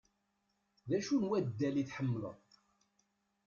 [0.89, 2.41] D acu n waddal i tḥemmleḍ?